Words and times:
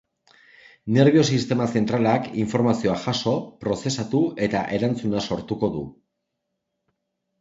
Nerbio-sistema 0.95 1.67
zentralak 1.79 2.25
informazioa 2.43 2.95
jaso, 3.03 3.35
prozesatu 3.65 4.23
eta 4.49 4.65
erantzuna 4.79 5.23
sortuko 5.29 5.71
du. 5.79 5.85